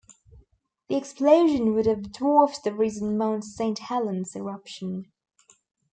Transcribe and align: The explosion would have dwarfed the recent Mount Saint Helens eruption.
The 0.89 0.97
explosion 0.97 1.75
would 1.75 1.85
have 1.85 2.11
dwarfed 2.11 2.63
the 2.63 2.73
recent 2.73 3.17
Mount 3.19 3.43
Saint 3.43 3.77
Helens 3.77 4.35
eruption. 4.35 5.11